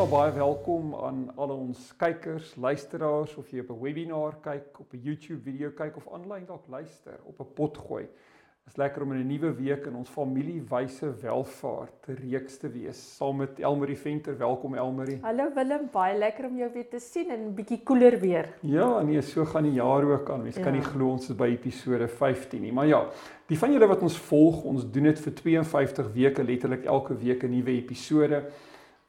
[0.00, 4.94] Ja, baie welkom aan al ons kykers, luisteraars of jy op 'n webinar kyk, op
[4.94, 8.04] 'n YouTube video kyk of aanlyn dalk luister op 'n pot gooi.
[8.04, 13.16] Dit is lekker om in 'n nuwe week in ons familiewyse welvaart reeks te wees
[13.16, 14.38] saam met Elmarie Venter.
[14.38, 15.18] Welkom Elmarie.
[15.20, 18.48] Hallo Willem, baie lekker om jou weer te sien en 'n bietjie koeler weer.
[18.62, 20.42] Ja, nee, so gaan die jaar ook aan.
[20.42, 20.62] Mens ja.
[20.62, 20.88] kan nie Ja.
[20.88, 22.72] glo ons is by episode 15 nie.
[22.72, 23.06] Maar ja,
[23.46, 27.42] die van julle wat ons volg, ons doen dit vir 52 weke, letterlik elke week
[27.42, 28.42] 'n nuwe episode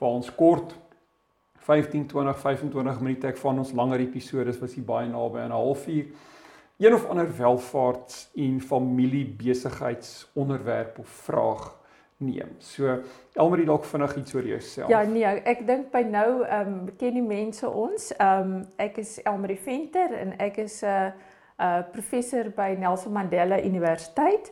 [0.02, 0.74] waar ons kort
[1.62, 5.62] 15, 20, 25 minute ek van ons langer episodes was hier baie naby aan 'n
[5.62, 6.06] halfuur.
[6.82, 11.80] Een of ander welvaarts en familiebesigheidsonderwerp of vraag
[12.18, 12.56] neem.
[12.58, 13.00] So
[13.34, 14.90] Elmarie dalk vinnig iets oor jouself.
[14.90, 18.16] Ja, nee, ek dink by nou ehm um, ken die mense ons.
[18.18, 21.12] Ehm um, ek is Elmarie Venter en ek is 'n uh,
[21.60, 24.52] uh, professor by Nelson Mandela Universiteit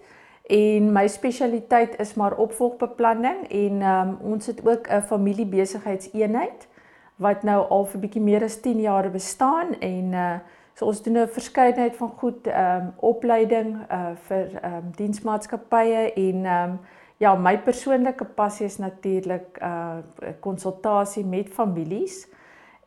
[0.49, 6.67] en my spesialiteit is maar opvolgbeplanning en um, ons het ook 'n familiebesigheidseenheid
[7.15, 10.39] wat nou al vir bietjie meer as 10 jaar bestaan en uh
[10.73, 16.13] so ons doen 'n verskeidenheid van goed ehm um, opleiding uh vir ehm um, diensmaatskappye
[16.13, 16.79] en ehm um,
[17.17, 19.97] ja, my persoonlike passie is natuurlik uh
[20.39, 22.27] konsultasie met families.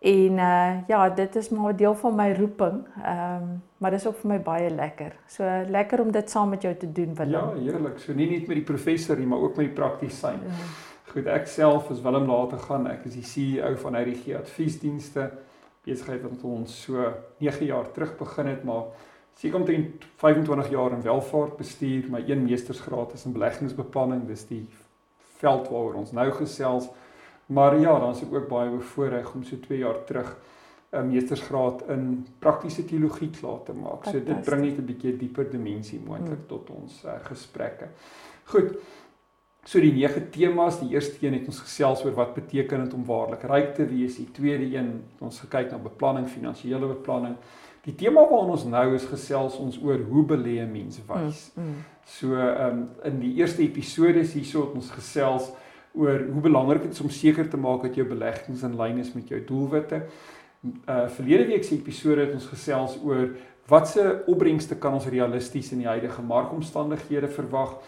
[0.02, 2.86] En uh ja, dit is maar 'n deel van my roeping.
[3.02, 5.12] Ehm um, maar dis ook vir my baie lekker.
[5.26, 7.32] So lekker om dit saam met jou te doen, Willem.
[7.32, 7.98] Ja, heerlik.
[7.98, 10.40] So nie net met die professor nie, maar ook met die praktisyn.
[10.46, 10.66] Ja.
[11.12, 12.86] Goed, ek self is Willem later gaan.
[12.86, 15.30] Ek is die CEO van RG Adviesdienste.
[15.84, 18.82] Besigheid wat ons so 9 jaar terug begin het, maar
[19.34, 22.10] seker omtrent 25 jaar in welvaart bestuur.
[22.10, 24.26] My een meestersgraad is in beleggingsbeplanning.
[24.26, 24.68] Dis die
[25.36, 26.88] veld waaroor ons nou gesels.
[27.52, 30.36] Maar ja, dan is ek ook baie bevoorreg om so 2 jaar terug
[30.92, 34.04] 'n meestersgraad in praktiese teologie klaar te maak.
[34.04, 36.46] So dit bring net 'n bietjie dieper dimensie moontlik Mm.
[36.46, 37.88] tot ons uh, gesprekke.
[38.44, 38.76] Goed.
[39.64, 43.04] So die nege temas, die eerste een het ons gesels oor wat beteken dit om
[43.04, 44.16] waarlik ryk te wees.
[44.16, 47.36] Die tweede een het ons gekyk na beplanning, finansiële beplanning.
[47.82, 51.52] Die tema waarna ons nou is gesels ons oor hoe belê 'n mens wys.
[51.54, 51.74] Mm, mm.
[52.04, 55.52] So ehm um, in die eerste episode hierso het ons gesels
[55.94, 59.12] oor hoe belangrik dit is om seker te maak dat jou beleggings in lyn is
[59.12, 60.02] met jou doelwitte.
[60.62, 63.32] Uh verlede week se episode het ons gesels oor
[63.68, 67.78] watse opbrengste kan ons realisties in die huidige markomstandighede verwag.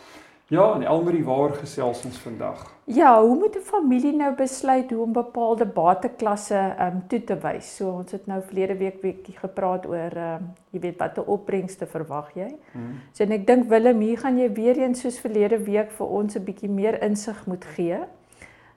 [0.53, 2.75] Ja, en Elmarie waar gesels ons vandag?
[2.85, 7.39] Ja, hoe moet 'n familie nou besluit hoe om bepaalde bateklasse ehm um, toe te
[7.39, 7.77] wys?
[7.77, 11.87] So ons het nou verlede week bietjie gepraat oor ehm um, jy weet watter opbrengste
[11.87, 12.57] verwag jy?
[12.73, 13.01] Hmm.
[13.13, 16.37] So en ek dink Willem, hier gaan jy weer eens soos verlede week vir ons
[16.37, 17.99] 'n bietjie meer insig moet gee.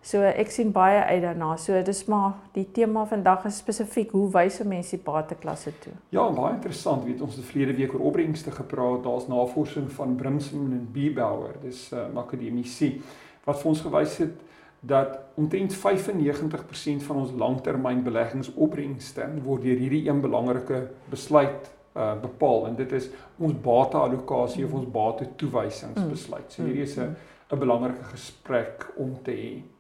[0.08, 1.58] So ek sien baie uit daarna.
[1.60, 5.94] So dis maar die tema vandag is spesifiek hoe wys 'n mens die bateklasse toe?
[6.10, 7.04] Ja, baie interessant.
[7.04, 9.04] Weet ons het verlede week oor opbrengste gepraat.
[9.04, 13.02] Daar's navorsing van Brimson en Biebauer, dis 'n uh, akademici
[13.44, 14.40] wat vir ons gewys het
[14.80, 22.76] dat omtrent 95% van ons langtermynbeleggingsopbrengste word deur hierdie een belangrike besluit uh bepaal en
[22.76, 26.52] dit is ons bateallokasie of ons batetoewysingsbesluit.
[26.52, 27.16] So hierdie is 'n
[27.52, 29.77] 'n belangrike gesprek om te hê.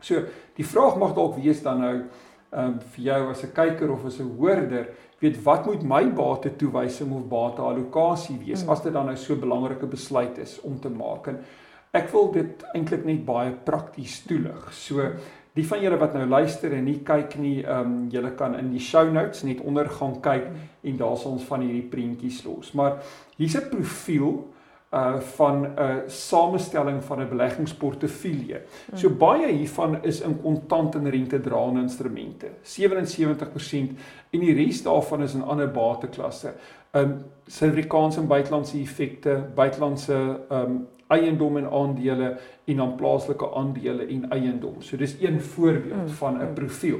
[0.00, 0.22] So
[0.56, 1.94] die vraag mag dalk wees dan nou
[2.50, 4.88] ehm um, vir jou as 'n kyker of as 'n hoorder,
[5.20, 8.70] weet wat moet my batetoewysing of bateallokasie wees Mm.
[8.70, 11.38] as dit dan nou so 'n belangrike besluit is om te maak en
[11.92, 14.72] ek wil dit eintlik net baie prakties toelig.
[14.72, 15.12] So
[15.54, 18.70] die van julle wat nou luister en nie kyk nie, ehm um, julle kan in
[18.70, 20.46] die show notes net onder gaan kyk
[20.82, 22.72] en daar sal ons van hierdie prentjies los.
[22.72, 23.02] Maar
[23.36, 24.48] hier's 'n profiel
[24.94, 28.60] uh van 'n samestelling van 'n beleggingsportefeulje.
[28.94, 32.46] So baie hiervan is in kontant en rentedraende instrumente.
[32.62, 33.96] 77%
[34.30, 36.52] en die res daarvan is in ander bateklasse.
[36.92, 44.30] Um Suid-Afrikaanse en buitelandse effekte, buitelandse um eiendom en aandele en dan plaaslike aandele en
[44.30, 44.74] eiendom.
[44.82, 46.54] So dis een voorbeeld Mm, van 'n mm.
[46.54, 46.98] profiel.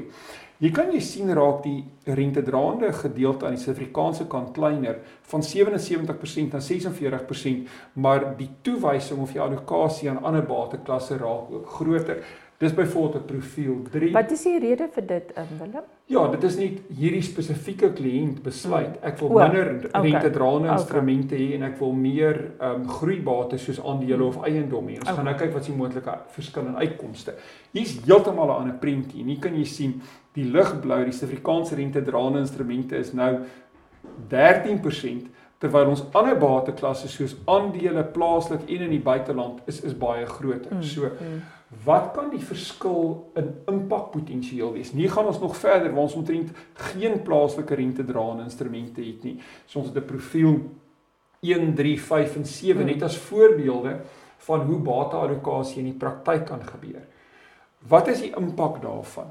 [0.61, 4.99] Hier kan jy sien raak die rentedraande gedeelte aan die Suid-Afrikaanse kant kleiner
[5.31, 11.73] van 77% na 46%, maar die toewysing of die allokasie aan ander bateklasse raak ook
[11.79, 12.21] groter.
[12.61, 14.11] Dis byvoorbeeld 'n profiel 3.
[14.13, 15.83] Wat is die rede vir dit, um, Willem?
[16.05, 18.99] Ja, dit is net hierdie spesifieke kliënt besluit.
[19.01, 20.01] Ek wil minder okay.
[20.11, 20.77] rentedraande Okay.
[20.77, 24.99] instrumente hê en ek wil meer ehm um, groeibates soos aandele of eiendom hê.
[24.99, 25.15] Ons Okay.
[25.15, 27.33] gaan nou kyk wat se moontlike verskil in uitkomste.
[27.71, 29.21] Hier's heeltemal 'n ander prentjie.
[29.21, 30.01] En hier kan jy sien
[30.37, 33.33] die ligblou, die Suid-Afrikaanse rentedraande instrumente is nou
[34.31, 35.29] 13%,
[35.61, 40.73] terwyl ons ander bateklasse soos aandele plaaslik en in die buiteland is is baie groter.
[40.73, 41.41] Mm, so mm.
[41.85, 44.93] wat kan die verskil in impakpotensiaal wees?
[44.97, 46.49] Nie gaan ons nog verder waar ons omtrent
[46.93, 49.37] geen plaaslike rentedraende instrumente het nie.
[49.67, 50.57] So ons het 'n profiel
[51.41, 52.85] 1 3 5 en 7 mm.
[52.85, 53.99] net as voorbeelde
[54.37, 57.05] van hoe bateallokasie in die praktyk kan gebeur.
[57.87, 59.29] Wat is die impak daarvan?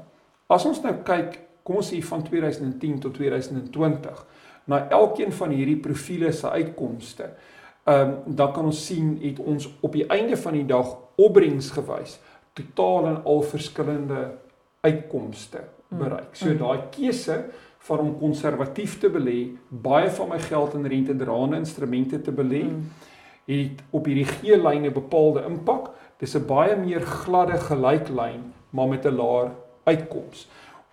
[0.51, 4.25] As ons nou kyk, kom ons sê van 2010 tot 2020
[4.71, 7.31] na elkeen van hierdie profile se uitkomste.
[7.87, 11.71] Ehm um, dan kan ons sien het ons op die einde van die dag opbrengs
[11.73, 12.19] gewys
[12.53, 14.19] totaal en al verskillende
[14.81, 16.35] uitkomste mm, bereik.
[16.35, 16.57] So mm.
[16.59, 17.37] daai keuse
[17.87, 19.39] van om konservatief te belê,
[19.69, 22.83] baie van my geld in rentedraende instrumente te belê, mm.
[23.47, 25.89] het op hierdie G-lyne bepaalde impak.
[26.19, 29.51] Dis 'n baie meer gladde gelyklyn, maar met 'n laer
[29.83, 30.47] uitkoms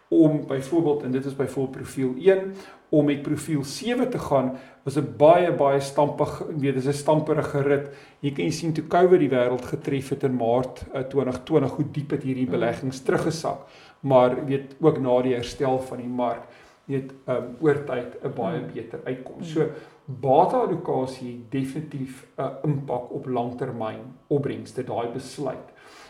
[0.08, 2.54] om byvoorbeeld en dit is byvoorbeeld profiel 1
[2.88, 7.62] om met profiel 7 te gaan was 'n baie baie stampig weet dis 'n stamperige
[7.62, 7.88] rit.
[8.20, 12.10] Jy kan sien toe COVID die wêreld getref het in Maart 2020 eh, hoe diep
[12.10, 12.50] het hierdie mm.
[12.50, 13.60] beleggings teruggesak.
[14.00, 16.42] Maar weet ook na die herstel van die mark
[16.84, 18.72] weet um, oor tyd 'n baie mm.
[18.72, 19.52] beter uitkoms.
[19.52, 19.66] So
[20.04, 25.68] bateallokasie definitief 'n impak op langtermyn opbrengste daai besluit.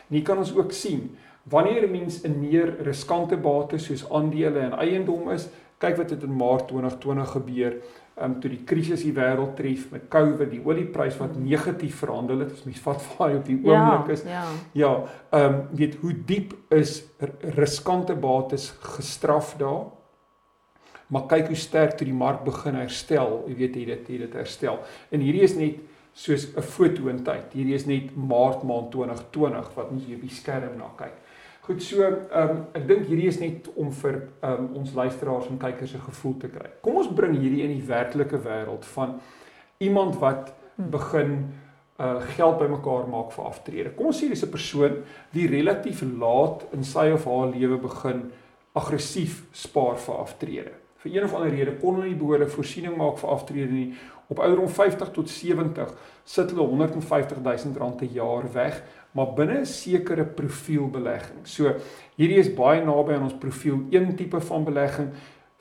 [0.09, 1.17] En hier kan ons ook sien
[1.51, 5.49] wanneer 'n mens 'n meer riskante bate soos aandele en eiendom is,
[5.79, 7.77] kyk wat het in Maart 2020 gebeur,
[8.19, 12.39] ehm um, toe die krisis die wêreld tref met COVID, die olieprys wat negatief verhandel
[12.39, 14.25] het, as mens vat vaai op die ja, oomblik is.
[14.27, 15.05] Ja, ja.
[15.31, 17.05] Ehm um, weet hoe diep is
[17.57, 19.87] riskante bates gestraf daar?
[21.07, 24.35] Maar kyk hoe sterk toe die mark begin herstel, jy weet jy dit jy dit
[24.37, 24.83] herstel.
[25.11, 25.79] En hierdie is net
[26.13, 27.53] soos 'n foto in tyd.
[27.53, 31.15] Hierdie is net Maart maand 2020 wat ons hier op die skerm na kyk.
[31.69, 35.51] Goed so, ehm um, ek dink hierdie is net om vir ehm um, ons luisteraars
[35.51, 36.71] en kykers 'n gevoel te kry.
[36.81, 39.19] Kom ons bring hierdie in die werklike wêreld van
[39.79, 40.91] iemand wat hmm.
[40.91, 41.35] begin
[42.01, 43.93] uh geld bymekaar maak vir aftrede.
[43.97, 44.97] Kom ons sê dis 'n persoon
[45.33, 48.31] wie relatief laat in sy of haar lewe begin
[48.73, 50.73] aggressief spaar vir aftrede.
[51.03, 53.95] Vir een of ander rede kon hulle nie behoorlik voorsiening maak vir aftrede nie.
[54.29, 55.95] Op ouderdom 50 tot 70
[56.25, 58.83] sit hulle 150 000 rand per jaar weg
[59.19, 61.43] maar binne 'n sekere profielbelegging.
[61.43, 61.75] So
[62.17, 65.11] hierdie is baie naby aan ons profiel 1 tipe van belegging.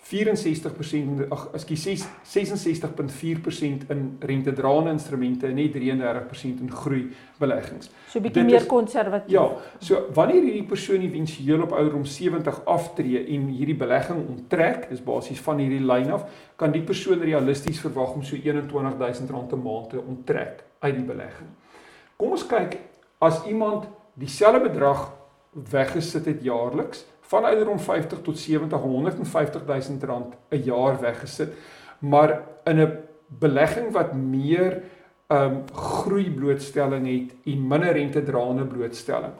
[0.08, 7.10] 64% ag ekskuus 66.4% in rentedraende instrumente en net 33% in groei
[7.40, 7.90] beleggings.
[8.08, 9.32] So 'n bietjie meer konservatief.
[9.32, 15.04] Ja, so wanneer hierdie persoon éventueel op ouderdom 70 aftree en hierdie belegging onttrek, dis
[15.04, 16.24] basies van hierdie lyn af,
[16.56, 21.50] kan die persoon realisties verwag om so R21000 'n maand te onttrek uit die belegging.
[22.16, 22.78] Kom ons kyk
[23.18, 25.14] as iemand dieselfde bedrag
[25.52, 31.54] weggesit het jaarliks van ouderdom 50 tot 70 150 000 rand 'n jaar weggesit
[32.00, 32.98] maar in 'n
[33.28, 34.84] belegging wat meer
[35.28, 39.34] um groei blootstelling het en minder rente draande blootstelling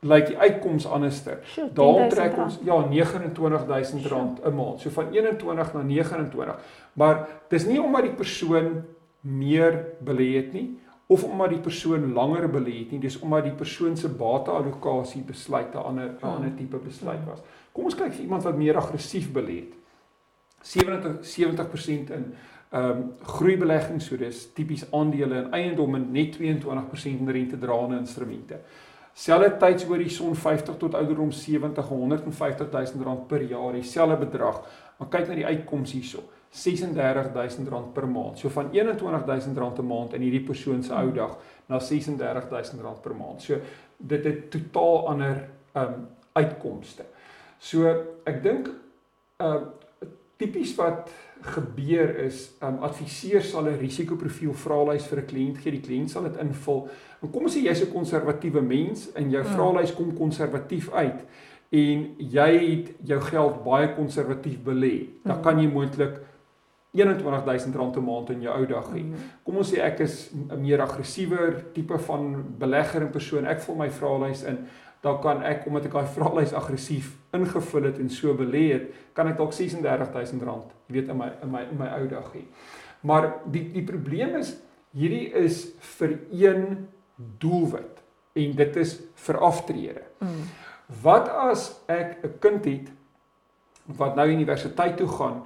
[0.00, 1.38] lyk like die uitkoms anderster.
[1.74, 4.80] Daar trek ons ja 29000 rand 'n maand.
[4.80, 6.58] So van 21 na 29.
[6.92, 8.84] Maar dis nie omdat die persoon
[9.20, 10.78] meer belê het nie
[11.10, 15.74] of omdat die persoon langer belê het nie, dis omdat die persoon se bateallokasie besluit
[15.74, 16.30] 'n ander 'n hmm.
[16.30, 17.40] ander tipe besluit was.
[17.72, 19.74] Kom ons kyk vir iemand wat meer aggressief belê het.
[20.62, 22.34] 70 70% in
[22.70, 28.60] ehm um, groeibeleggings, so dis tipies aandele en eiendom en net 22% in rentedraende instrumente.
[29.12, 34.62] Selfe tydshorison 50 tot ouderdom 70 150 000 rand per jaar, dieselfde bedrag.
[34.98, 36.22] Maar kyk na die uitkoms hierso.
[36.50, 38.38] R36000 per maand.
[38.38, 41.38] So van R21000 'n maand in hierdie persoon se ou dag
[41.68, 43.42] na R36000 per maand.
[43.42, 43.58] So
[43.96, 47.04] dit het totaal ander um uitkomste.
[47.58, 47.86] So
[48.24, 48.70] ek dink
[49.38, 49.60] uh
[50.36, 55.70] tipies wat gebeur is um adviseur sal 'n risikoprofiel vraelys vir 'n kliënt gee.
[55.70, 56.88] Die kliënt sal dit invul.
[57.22, 59.50] En kom ons sê jy's 'n konservatiewe mens en jou ja.
[59.54, 61.20] vraelys kom konservatief uit
[61.70, 65.06] en jy het jou geld baie konservatief belê.
[65.22, 65.42] Dan mm.
[65.42, 66.18] kan jy moontlik
[66.96, 69.02] R21000 'n maand in jou ou dag hê.
[69.02, 69.14] Mm.
[69.44, 73.46] Kom ons sê ek is 'n meer aggressiewer tipe van belegger en persoon.
[73.46, 74.66] Ek vul my vraelys in.
[75.00, 79.28] Dan kan ek omdat ek daai vraelys aggressief ingevul het en so belê het, kan
[79.28, 82.44] ek dalk R36000, jy weet in my in my in my ou dag hê.
[83.00, 84.56] Maar die die probleem is
[84.92, 86.88] hierdie is vir een
[87.38, 88.02] doelwit
[88.34, 90.02] en dit is vir aftrede.
[90.18, 90.42] Mm.
[91.02, 92.90] Wat as ek 'n kind het
[93.96, 95.42] wat nou universiteit toe gaan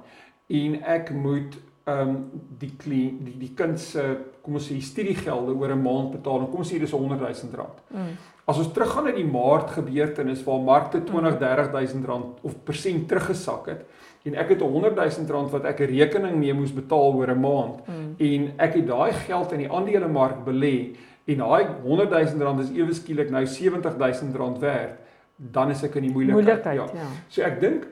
[0.47, 2.15] en ek moet ehm um,
[2.57, 4.01] die klie, die die kind se
[4.41, 7.53] kom ons sê studiegelde oor 'n maand betaal en kom ons sê dis 100 000
[7.53, 7.77] rand.
[7.93, 8.15] Mm.
[8.45, 13.07] As ons teruggaan na die maart gebeurtenis waar markte 20 30 000 rand of persent
[13.07, 13.85] teruggesak het
[14.25, 17.39] en ek het 100 000 rand wat ek 'n rekening mee moes betaal oor 'n
[17.39, 18.15] maand mm.
[18.17, 22.71] en ek het daai geld in die aandelemark belê en daai 100 000 rand is
[22.71, 24.97] ewe skielik nou 70 000 rand werd
[25.35, 26.45] dan is ek in die moeilikheid.
[26.45, 27.01] moeilikheid ja.
[27.01, 27.09] ja.
[27.29, 27.87] So ek dink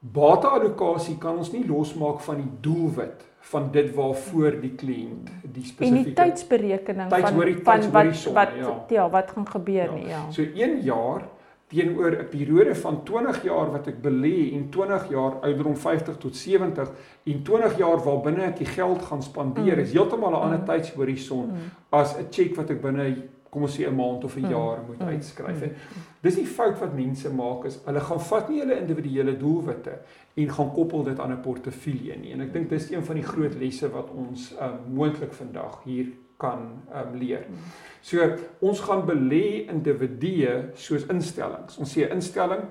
[0.00, 5.98] Bateallokasie kan ons nie losmaak van die doelwit van dit waarvoor die kliënt die spesifieke
[5.98, 7.26] en die tydsberekening van
[7.64, 8.72] van wat wat ja.
[8.88, 9.92] ja wat gaan gebeur ja.
[9.94, 10.22] nie ja.
[10.32, 11.26] So 1 jaar
[11.70, 16.36] teenoor 'n periode van 20 jaar wat ek belê en 20 jaar ouderdom 50 tot
[16.36, 16.90] 70
[17.24, 19.82] en 20 jaar waarbinne ek die geld gaan spandeer mm.
[19.82, 20.66] is heeltemal 'n ander mm.
[20.66, 21.70] tydshorison mm.
[21.90, 23.16] as 'n cheque wat ek binne
[23.50, 24.50] kom ons sê 'n maand of 'n mm.
[24.50, 25.06] jaar moet mm.
[25.06, 25.62] uitskryf.
[25.62, 25.74] En
[26.20, 29.98] dis die fout wat mense maak is hulle gaan vat nie hulle individuele doelwitte
[30.34, 32.32] en gaan koppel dit aan 'n portefeulje nie.
[32.32, 36.06] En ek dink dis een van die groot lesse wat ons um, moontlik vandag hier
[36.36, 37.46] kan um, leer.
[37.48, 37.56] Mm.
[38.00, 41.76] So ons gaan belê individue soos instellings.
[41.78, 42.64] Ons sê 'n instelling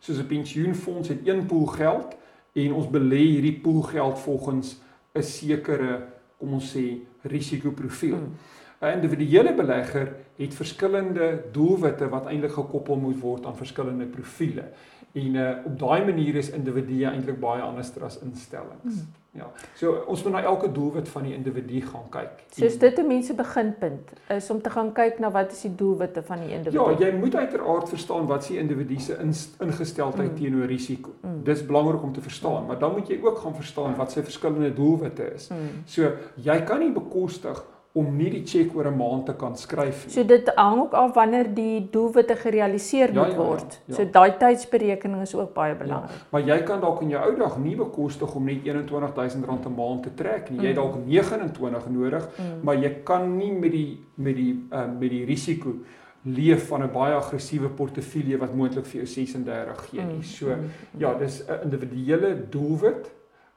[0.00, 2.16] soos 'n pensioenfonds het een pool geld
[2.52, 4.80] en ons belê hierdie pool geld volgens
[5.14, 6.06] 'n sekere
[6.38, 8.16] kom ons sê risikoprofiel.
[8.16, 8.34] Mm.
[8.80, 14.64] 'n individuele belegger het verskillende doelwitte wat eintlik gekoppel moet word aan verskillende profile.
[15.12, 18.94] En uh, op daai manier is individue eintlik baie anderster as instellings.
[19.00, 19.08] Hmm.
[19.30, 19.46] Ja.
[19.74, 22.40] So ons moet na elke doelwit van die individu gaan kyk.
[22.50, 25.74] So is dit 'n mense beginpunt is om te gaan kyk na wat is die
[25.74, 26.82] doelwitte van die individu.
[26.82, 29.18] Ja, jy moet uiteraard verstaan wat se individu se
[29.58, 30.36] ingesteldheid mm.
[30.36, 31.10] teenoor risiko.
[31.20, 31.42] Mm.
[31.42, 34.72] Dis belangrik om te verstaan, maar dan moet jy ook gaan verstaan wat sy verskillende
[34.72, 35.48] doelwitte is.
[35.48, 35.82] Mm.
[35.84, 40.04] So jy kan nie bekostig om nie die cheque oor 'n maand te kan skryf
[40.06, 40.12] nie.
[40.14, 43.72] So dit hang ook af wanneer die doelwitte gerealiseer ja, moet ja, ja, word.
[43.72, 43.94] Ja, ja.
[43.94, 46.10] So daai tydsberekening is ook baie belangrik.
[46.10, 49.74] Ja, maar jy kan dalk in jou ou dag nie bekostig om net R21000 'n
[49.76, 50.60] maand te trek nie.
[50.60, 52.00] Jy het dalk 29 mm.
[52.00, 52.60] nodig, mm.
[52.62, 55.74] maar jy kan nie met die met die uh, met die risiko
[56.22, 60.14] leef van 'n baie aggressiewe portefeulje wat moontlik vir jou 36 gee nie.
[60.14, 60.22] Mm.
[60.22, 60.70] So mm.
[60.98, 63.10] ja, dis 'n individuele doelwit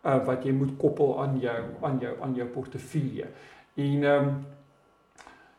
[0.06, 3.28] uh, wat jy moet koppel aan jou aan jou aan jou portefeulje.
[3.76, 4.36] En ehm um,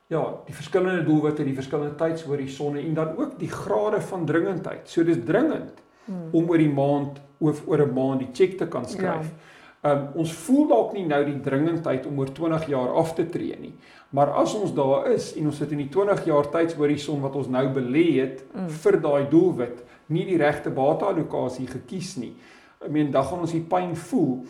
[0.06, 4.88] ja, die verskillende doelwitte, die verskillende tydshorisonne en dan ook die grade van dringendheid.
[4.88, 6.28] So dis dringend hmm.
[6.32, 9.32] om oor die maand of oor 'n maand die cheque te kan skryf.
[9.32, 9.52] Ja.
[9.84, 13.56] Um, ons voel dalk nie nou die dringendheid om oor 20 jaar af te tree
[13.60, 13.74] nie.
[14.16, 17.50] Maar as ons daar is en ons sit in die 20 jaar tydshorison wat ons
[17.52, 18.68] nou belê het mm.
[18.68, 22.32] vir daai doelwit, nie die regte bateallokasie gekies nie.
[22.80, 24.44] Ek meen dan gaan ons die pyn voel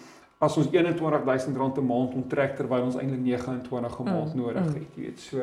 [0.44, 4.74] as ons R21000 'n maand onttrek terwyl ons eintlik 29 'n maand mm, nodig mm.
[4.74, 5.20] het, jy weet.
[5.20, 5.38] So,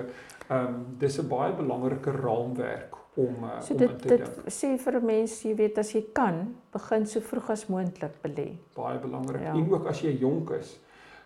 [0.48, 4.48] ehm um, dis 'n baie belangrike raamwerk om uh, so dit, om te dit dink.
[4.48, 8.58] sê vir 'n mens, jy weet, as jy kan, begin so vroeg as moontlik belê.
[8.75, 9.41] Baie belangrik.
[9.41, 9.53] Ja.
[9.53, 10.79] En ook as jy jonk is,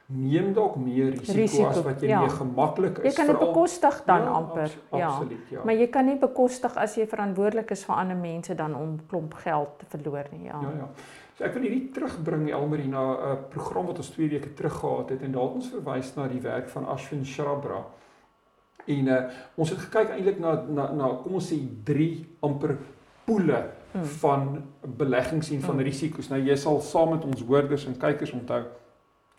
[0.06, 2.22] neem dalk meer risiko, risiko as wat jy ja.
[2.22, 3.10] mee gemaklik is.
[3.10, 4.70] Jy kan dit bekostig dan ja, amper.
[4.90, 5.08] Abs ja.
[5.08, 5.64] Absoluut, ja.
[5.66, 9.34] Maar jy kan nie bekostig as jy verantwoordelik is vir ander mense dan om klomp
[9.34, 10.62] geld te verloor nie, ja.
[10.62, 10.90] Ja, ja.
[11.36, 14.80] So ek wil hierdie terugbring Elmarie na 'n uh, program wat ons 2 weke terug
[14.80, 17.86] gehad het en daar het ons verwys na die werk van Ashwin Shrabra.
[18.88, 19.24] En uh,
[19.56, 22.78] ons het gekyk eintlik na na na kom ons sê 3 amper
[23.26, 23.60] poele
[23.92, 24.06] hmm.
[24.22, 24.64] van
[24.98, 25.84] beleggings en van hmm.
[25.84, 26.30] risiko's.
[26.30, 28.64] Nou jy sal saam met ons hoorders en kykers onthou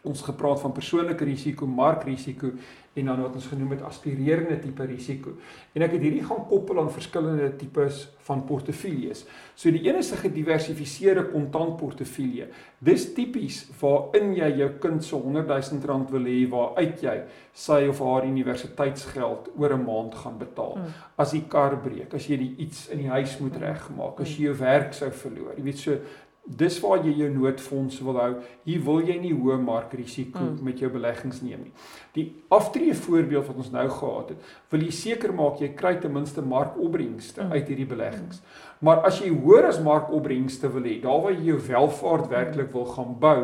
[0.06, 2.52] ons gepraat van persoonlike risiko, markrisiko
[2.96, 5.34] en dan wat ons genoem het aspirerende tipe risiko.
[5.76, 9.26] En ek het hierdie gaan koppel aan verskillende tipes van portefeuilles.
[9.54, 12.48] So die een is 'n gediversifiseerde kontantportefeulje.
[12.78, 17.22] Dis tipies waarin jy jou kind se 100 000 rand wil hê waar uit jy
[17.52, 20.74] sy of haar universiteitsgeld oor 'n maand gaan betaal.
[20.74, 20.92] Hmm.
[21.16, 24.56] As die kar breek, as jy iets in die huis moet regmaak, as jy jou
[24.56, 25.54] werk sou verloor.
[25.56, 25.98] Jy weet so
[26.46, 28.32] dis waar jy jou noodfonds wil hou.
[28.66, 30.58] Hier wil jy nie hoë markrisiko mm.
[30.66, 31.72] met jou beleggings neem nie.
[32.14, 36.14] Die aftree voorbeeld wat ons nou gehad het, wil jy seker maak jy kry ten
[36.14, 37.56] minste markopbrengste mm.
[37.56, 38.42] uit hierdie beleggings.
[38.86, 42.86] Maar as jy hoër as markopbrengste wil hê, daar waar jy jou welvaart werklik wil
[42.94, 43.40] gaan bou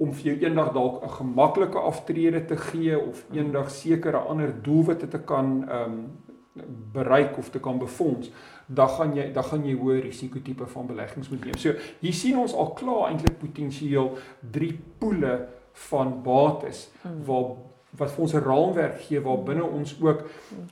[0.00, 5.08] om vir jou eendag dalk 'n gemaklike aftrede te gee of eendag sekere ander doelwitte
[5.08, 6.10] te kan ehm um,
[6.92, 8.30] bereik of te kan befonds
[8.66, 11.58] dan gaan jy dan gaan jy hoë risiko tipe van beleggings moet neem.
[11.58, 15.34] So hier sien ons al klaar eintlik potensieel drie poele
[15.90, 17.24] van bates hmm.
[17.26, 17.50] waar
[17.98, 20.22] wat vir ons 'n raamwerk gee waar binne ons ook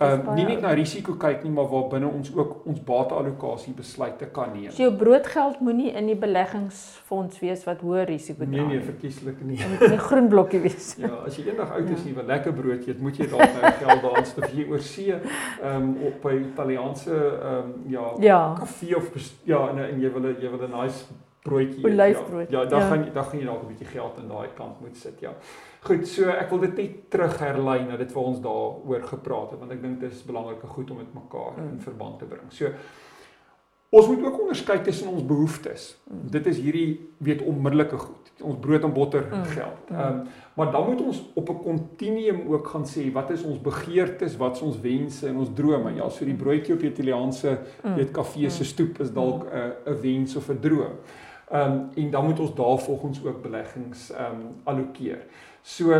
[0.00, 4.26] um, nie net na risiko kyk nie, maar waar binne ons ook ons bateallokasie besluite
[4.26, 4.70] kan neem.
[4.70, 8.50] So jou broodgeld moenie in die beleggingsfonds wees wat hoë risiko dra.
[8.50, 9.56] Nee nee, verkieslik nie.
[9.56, 10.94] Dit moet 'n groen blokkie wees.
[11.04, 12.08] ja, as jy eendag oud is en ja.
[12.08, 15.12] jy wil lekker brood eet, moet jy dalk nou geld daar aanstof jy oor see
[15.12, 19.10] ehm um, op by Italiaanse ehm um, ja, ja, kafee of
[19.44, 21.04] ja, en, en jy wil jy wil 'n nice
[21.42, 21.92] broodjie eet.
[21.92, 22.50] Olyfbrood.
[22.50, 22.88] Ja, ja dan ja.
[22.88, 25.32] gaan dan gaan jy dalk 'n bietjie geld aan daai kant moet sit, ja.
[25.88, 29.60] Goed, so ek wil dit net terug herlei na dit wat ons daaroor gepraat het
[29.62, 31.68] want ek dink dit is belangrike goed om met mekaar mm.
[31.72, 32.50] in verband te bring.
[32.52, 32.72] So
[33.88, 35.96] Ons moet ook onderskei tussen ons behoeftes.
[36.10, 36.30] Mm.
[36.30, 36.88] Dit is hierdie
[37.24, 38.32] weet onmiddellike goed.
[38.44, 39.44] Ons brood en botter mm.
[39.54, 39.88] geld.
[39.88, 39.96] Mm.
[39.96, 40.26] Ehm um,
[40.58, 44.56] maar dan moet ons op 'n kontinuum ook gaan sê wat is ons begeertes, wat
[44.56, 45.94] is ons wense en ons drome.
[45.94, 46.40] Ja, so die mm.
[46.40, 47.94] broodjie op die Italiaanse mm.
[47.94, 49.92] weet kafee se stoep is dalk 'n mm.
[49.92, 50.98] 'n wens of 'n droom.
[51.50, 55.24] Ehm um, en dan moet ons daarvolgens ook beleggings ehm um, allokeer.
[55.62, 55.92] So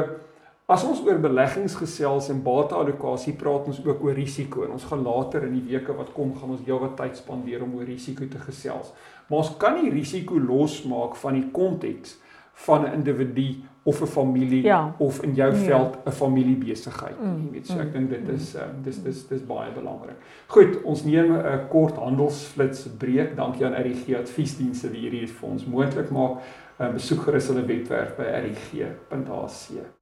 [0.68, 5.00] As ons oor beleggings gesels en bateallokasie praat ons ook oor risiko en ons gaan
[5.00, 8.40] later in die weke wat kom gaan ons heelwat tyd spandeer om oor risiko te
[8.42, 8.90] gesels.
[9.30, 12.18] Maar ons kan nie risiko losmaak van die konteks
[12.66, 14.94] van 'n individu of 'n familie ja.
[14.98, 15.58] of in jou ja.
[15.58, 17.16] veld 'n familiebesigheid.
[17.22, 17.40] Mm.
[17.44, 17.92] Jy weet, so ek mm.
[17.92, 20.20] dink dit is uh, dis dis dis baie belangrik.
[20.46, 23.36] Goed, ons neem 'n kort handelsflits breek.
[23.36, 26.44] Dankie aan RGG Adviesdienste wie hierdie vir ons moontlik maak.
[26.78, 29.56] Uh, besoek gerus hulle webwerf by rg.ac.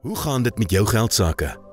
[0.04, 1.65] Hoe gaan dit met jou geld sake?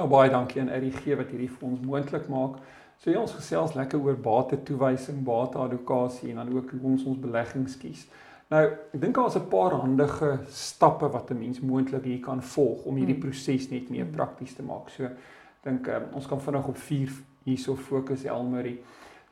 [0.00, 2.54] Nou baie dankie aan RGG wat hierdie vir ons moontlik maak.
[3.02, 7.04] So ja, ons gesels lekker oor bate toewysing, bate allocasie en dan ook hoe ons
[7.04, 8.06] ons beleggings kies.
[8.48, 12.86] Nou, ek dink daar's 'n paar handige stappe wat 'n mens moontlik hier kan volg
[12.86, 13.28] om hierdie hmm.
[13.28, 14.88] proses net meer prakties te maak.
[14.88, 15.16] So ek
[15.64, 17.10] dink um, ons kan vinnig op 4
[17.44, 18.80] hierso fokus Elmarie.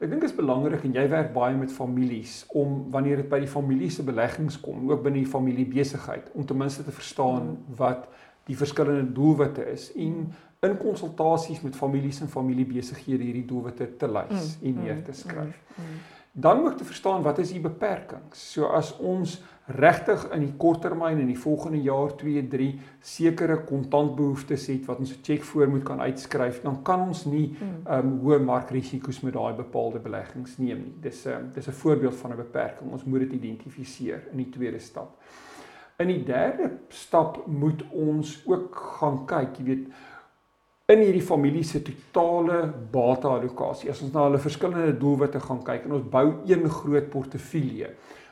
[0.00, 3.40] Ek dink dit is belangrik en jy werk baie met families om wanneer dit by
[3.40, 7.56] die familie se beleggings kom, ook binne die familie besigheid, om ten minste te verstaan
[7.56, 7.76] hmm.
[7.76, 8.08] wat
[8.48, 10.28] die verskillende doelwitte is en
[10.66, 15.12] in konsultasies met families en familiebesighede hierdie doelwitte te lys mm, en neer mm, te
[15.14, 15.58] skryf.
[15.76, 16.00] Mm, mm.
[16.38, 18.42] Dan moet jy verstaan wat is die beperkings.
[18.52, 19.38] So as ons
[19.68, 22.68] regtig in die korttermyn en die volgende jaar 2, 3
[23.04, 27.54] sekere kontantbehoeftes het wat ons 'n cheque voor moet kan uitskryf, dan kan ons nie
[27.54, 27.86] mm.
[27.86, 30.94] um hoë markrisiko's met daai bepaalde beleggings neem nie.
[31.00, 32.90] Dis 'n um, dis 'n voorbeeld van 'n beperking.
[32.90, 35.22] Ons moet dit identifiseer in die tweede stap.
[35.98, 39.86] In die derde stap moet ons ook gaan kyk, jy weet,
[40.88, 43.90] in hierdie familie se totale bateallokasie.
[43.92, 47.90] As ons na hulle verskillende doelwitte gaan kyk en ons bou een groot portefeulje.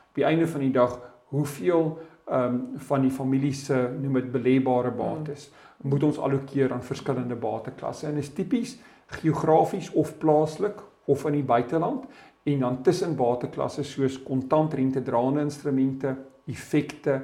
[0.09, 0.95] Op die einde van die dag,
[1.35, 1.91] hoeveel
[2.27, 5.91] ehm um, van die familie se noem dit belêbare bates hmm.
[5.93, 8.09] moet ons allokeer aan verskillende bateklasse.
[8.09, 8.79] En is tipies
[9.21, 12.09] geografies of plaaslik of in die buiteland
[12.43, 16.17] en dan tussen bateklasse soos kontantrente draende instrumente,
[16.47, 17.21] effekte,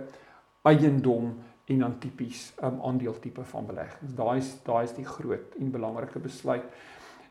[0.62, 1.32] eiendom
[1.64, 4.14] en dan tipies um, aandeeltipe van beleggings.
[4.14, 6.64] Daai is daai is die groot en belangrike besluit.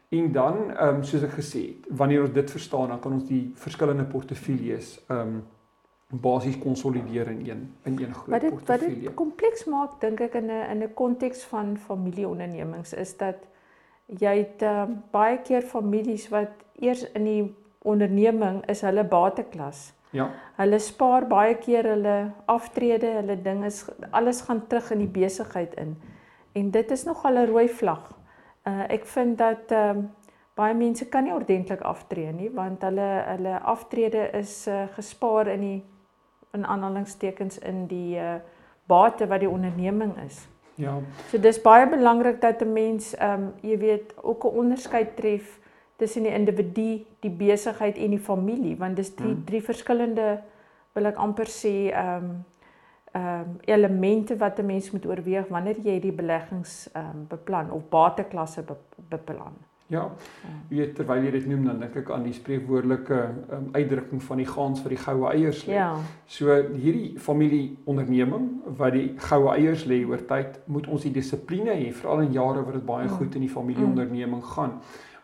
[0.09, 3.27] En dan ehm um, soos ek gesê het, wanneer ons dit verstaan, dan kan ons
[3.27, 5.41] die verskillende portefeuilles ehm um,
[6.11, 8.95] basies konsolideer in een in een groot wat dit, portefeulje.
[8.95, 13.47] Wat dit kompleks maak dink ek in 'n in 'n konteks van familieondernemings is dat
[14.05, 19.93] jy het um, baie keer families wat eers in die onderneming is hulle bateklas.
[20.11, 20.29] Ja.
[20.57, 25.73] Hulle spaar baie keer hulle aftrede, hulle ding is alles gaan terug in die besigheid
[25.79, 25.95] in.
[26.53, 28.11] En dit is nogal 'n rooi vlag.
[28.67, 30.03] Uh ek vind dat ehm uh,
[30.55, 35.61] baie mense kan nie ordentlik aftree nie want hulle hulle aftrede is uh, gespaar in
[35.61, 35.83] die
[36.53, 38.35] in aanhalingstekens in die uh
[38.87, 40.47] bate wat die onderneming is.
[40.75, 40.97] Ja.
[41.29, 45.59] So dis baie belangrik dat 'n mens ehm um, jy weet ook 'n onderskeid tref
[46.01, 49.45] tussen die individu, die besigheid en die familie want dis drie hmm.
[49.45, 50.29] drie verskillende
[50.97, 52.31] wil ek amper sê ehm um,
[53.11, 57.71] ehm um, elemente wat 'n mens moet oorweeg wanneer jy die beleggings ehm um, beplan
[57.71, 58.77] of bateklasse be,
[59.09, 59.59] beplan.
[59.91, 60.05] Ja.
[60.69, 63.17] Jy weet terwyl jy dit noem dan dink ek aan die spreekwoordelike
[63.51, 65.73] um, uitdrukking van die gaans vir die goue eiers lê.
[65.73, 65.89] Ja.
[66.25, 68.47] So hierdie familie onderneming
[68.79, 72.63] wat die goue eiers lê oor tyd, moet ons die dissipline hê veral in jare
[72.63, 73.17] wat dit baie mm.
[73.19, 74.51] goed in die familie onderneming mm.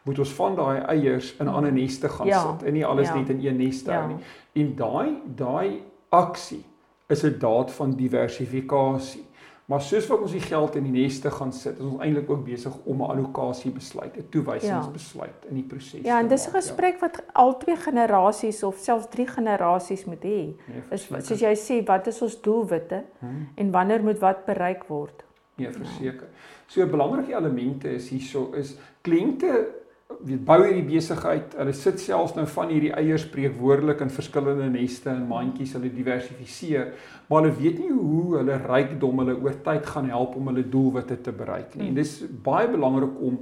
[0.08, 3.16] Moet ons van daai eiers in ander neste gaan ja, sit en nie alles ja,
[3.20, 4.08] net in een nes hou ja.
[4.08, 4.20] nie.
[4.64, 5.82] En daai daai
[6.16, 6.64] aksie
[7.08, 9.26] is 'n daad van diversifikasie.
[9.68, 12.46] Maar soos wat ons die geld in die neste gaan sit, is ons eintlik ook
[12.46, 15.50] besig om 'n allocasie besluit, 'n toewysingsbesluit ja.
[15.50, 16.02] in die proses.
[16.04, 16.60] Ja, en dis 'n ja.
[16.60, 17.00] gesprek ja.
[17.00, 20.56] wat al twee generasies of selfs drie generasies moet hê.
[20.56, 23.50] Nee, is soos jy sê, wat is ons doelwitte hmm.
[23.56, 25.24] en wanneer moet wat bereik word?
[25.56, 26.28] Nee, verseker.
[26.32, 26.66] Ja.
[26.68, 29.68] So 'n belangrike elemente is hierso is kliënte
[30.08, 31.54] weet bou hierdie besigheid.
[31.60, 35.76] Hulle sit selfs nou van hierdie eiers spreekwoordelik in verskillende neste en mandjies.
[35.78, 36.92] Hulle diversifiseer,
[37.28, 41.20] maar hulle weet nie hoe hulle rykdom hulle oor tyd gaan help om hulle doelwitte
[41.24, 41.92] te bereik nie.
[41.92, 43.42] En dis baie belangrik om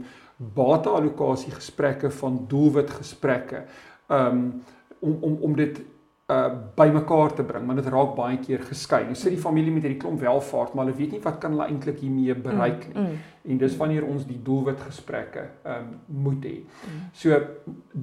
[0.56, 3.65] bateallokasie gesprekke van doelwit gesprekke
[4.12, 4.47] um
[5.06, 5.80] om om om dit
[6.25, 9.03] uh bymekaar te bring want dit raak baie keer geskei.
[9.05, 11.67] Nou sit die familie met hierdie klomp welvaart, maar hulle weet nie wat kan hulle
[11.69, 12.95] eintlik hiermee bereik nie.
[12.95, 13.33] Mm, mm.
[13.53, 15.91] En dis wanneer ons die doelwit gesprekke um
[16.23, 16.55] moet hê.
[16.63, 17.03] Mm.
[17.13, 17.38] So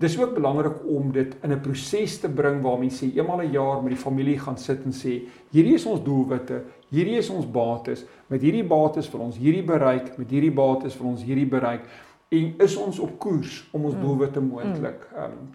[0.04, 3.82] dis ook belangrik om dit in 'n proses te bring waar mense eenmal 'n jaar
[3.82, 8.06] met die familie gaan sit en sê, hierdie is ons doelwitte, hierdie is ons bates,
[8.28, 11.82] met hierdie bates vir ons hierdie bereik, met hierdie bates vir ons hierdie bereik
[12.28, 14.00] en is ons op koers om ons mm.
[14.00, 15.50] doelwitte moontlik um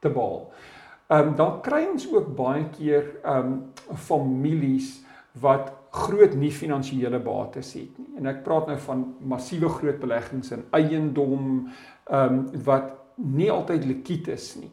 [0.00, 0.48] te behaal.
[1.08, 4.98] Ehm um, dan kry ons ook baie keer ehm um, families
[5.40, 8.10] wat groot nie finansiële bates het nie.
[8.20, 11.68] En ek praat nou van massiewe groot beleggings in eiendom
[12.10, 14.70] ehm um, wat nie altyd likwid is nie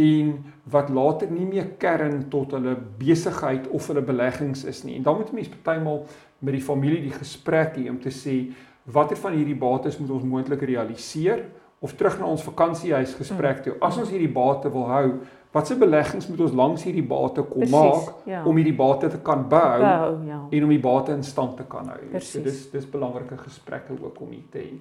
[0.00, 0.36] en
[0.70, 4.96] wat later nie meer kern tot hulle besigheid of hulle beleggings is nie.
[4.96, 6.04] En dan moet mense partymal
[6.38, 8.36] met die familie die gesprek hê om te sê
[8.84, 11.44] watter van hierdie bates moet ons moontlik realiseer
[11.80, 13.76] of terug na ons vakansiehuis gesprek toe.
[13.80, 15.06] As ons hierdie bate wil hou,
[15.52, 18.44] watse beleggings moet ons langs hierdie bate kom Precies, maak ja.
[18.46, 20.38] om hierdie bate te kan bou, bou ja.
[20.50, 22.00] en om die bate in stand te kan hou.
[22.12, 22.32] Precies.
[22.36, 24.72] So dis dis belangrike gesprekke ook om hier te hê.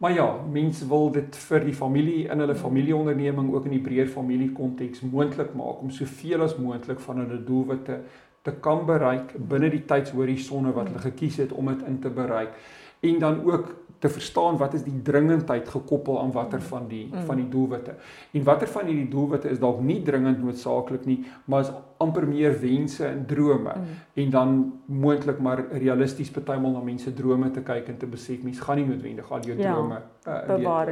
[0.00, 4.08] Maar ja, mense wil dit vir die familie in hulle familieonderneming ook in die breër
[4.08, 7.98] familiekonteks moontlik maak om soveel as moontlik van hulle doelwitte
[8.42, 12.56] te kan bereik binne die tydshorisonne wat hulle gekies het om dit in te bereik
[13.00, 17.24] en dan ook te verstaan wat is die dringendheid gekoppel aan watter van die mm.
[17.28, 17.94] van die doelwitte.
[18.32, 22.56] En watter van hierdie doelwitte is dalk nie dringend noodsaaklik nie, maar is amper meer
[22.60, 23.74] wense en drome.
[23.76, 24.00] Mm.
[24.24, 28.64] En dan moontlik maar realisties partymal na mense drome te kyk en te besef mense
[28.64, 30.40] gaan nie noodwendig al jou ja, drome uh,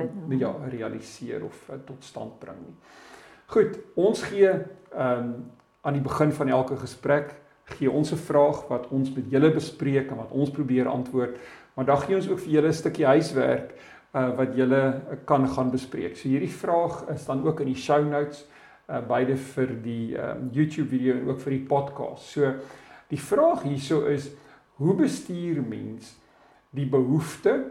[0.03, 0.12] het.
[0.29, 0.37] Ja.
[0.44, 2.77] ja, realiseer of uh, tot stand bring nie.
[3.47, 5.37] Goed, ons gee ehm um,
[5.87, 7.31] aan die begin van elke gesprek
[7.77, 11.37] gee ons 'n vraag wat ons met julle bespreek en wat ons probeer antwoord.
[11.79, 13.71] Maar dan gee ons ook vir julle 'n stukkie huiswerk
[14.14, 16.17] uh wat julle kan gaan bespreek.
[16.17, 18.47] So hierdie vraag is dan ook in die show notes
[18.91, 22.25] uh beide vir die um YouTube video en ook vir die podcast.
[22.35, 22.53] So
[23.09, 24.31] die vraag hierso is
[24.75, 26.17] hoe bestuur mens
[26.71, 27.71] die behoefte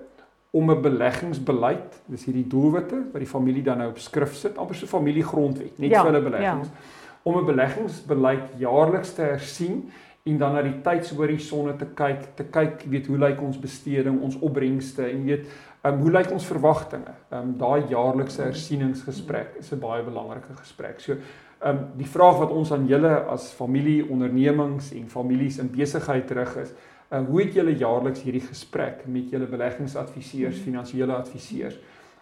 [0.51, 4.75] om 'n beleggingsbeleid, dis hierdie doelwitte wat die familie dan nou op skrif sit, amper
[4.75, 6.67] so familiegrondwet, net ja, vir hulle beleggings.
[6.67, 7.21] Ja.
[7.23, 9.91] Om 'n beleggingsbeleid jaarliks te hersien
[10.27, 14.37] en dan na die tydshorissonne te kyk, te kyk, weet hoe lyk ons besteding, ons
[14.43, 15.47] opbrengste en weet
[15.87, 17.13] um, hoe lyk ons verwagtinge.
[17.31, 20.99] Ehm um, daai jaarlikse hersieningsgesprek is 'n baie belangrike gesprek.
[20.99, 25.71] So ehm um, die vraag wat ons aan julle as familie, ondernemings en families in
[25.71, 26.73] besigheid terug is,
[27.11, 31.79] uh, hoe het julle jaarliks hierdie gesprek met julle beleggingsadviseurs, finansiële adviseurs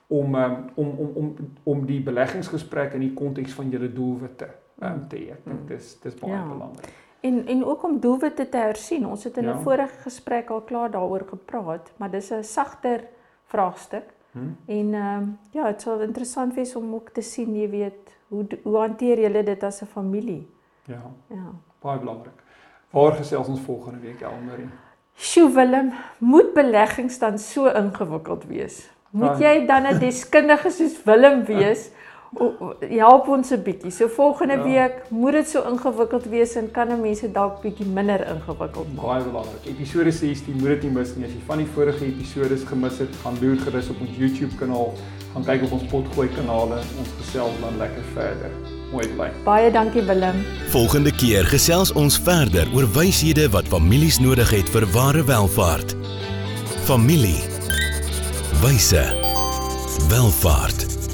[0.08, 4.50] om um, om om om om die beleggingsgesprek in die konteks van julle doelwitte
[4.82, 5.32] um, te hê.
[5.32, 6.46] Ek dink dis dis baie ja.
[6.46, 7.05] belangrik.
[7.26, 9.08] En en ook om doelwitte te hersien.
[9.08, 9.60] Ons het in 'n ja.
[9.60, 13.08] vorige gesprek al klaar daaroor gepraat, maar dis 'n sagter
[13.46, 14.08] vraagstuk.
[14.32, 14.58] Hmm.
[14.66, 18.46] En ehm um, ja, dit sal interessant wees om ook te sien, jy weet, hoe
[18.64, 20.48] hoe hanteer julle dit as 'n familie?
[20.84, 21.02] Ja.
[21.28, 21.52] Ja.
[21.80, 22.44] Baie belangrik.
[22.90, 24.70] Waar gesels ons volgende week, Elmarie?
[25.16, 28.90] Sjoe Willem, moet beleggings dan so ingewikkeld wees?
[29.10, 31.92] Moet jy dan 'n deskundige soos Willem wees?
[32.90, 33.92] Help ons 'n bietjie.
[33.92, 34.64] So volgende ja.
[34.64, 39.06] week moet dit so ingewikkeld wees en kan 'n mense dalk bietjie minder ingewikkeld maak.
[39.06, 39.66] Baie belangrik.
[39.66, 41.26] Episode 16 moet dit nie mis nie.
[41.26, 44.94] As jy van die vorige episodes gemis het, gaan loer gerus op ons YouTube kanaal,
[45.34, 46.76] gaan kyk op ons potgooi kanale.
[47.00, 48.52] Ons gesels dan lekker verder.
[48.92, 49.30] Mooi bly.
[49.44, 50.36] Baie dankie Willem.
[50.68, 55.96] Volgende keer gesels ons verder oor wyshede wat families nodig het vir ware welvaart.
[56.86, 57.42] Familie.
[58.62, 59.04] Wyse.
[60.10, 61.05] Welvaart.